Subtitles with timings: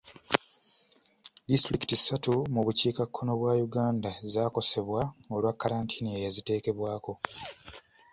[1.49, 5.01] Disitulikiti ssatu mu bukiikakkono bwa Uganda zaakosebwa
[5.33, 7.13] olwa kalantiini eyaziteekebwako.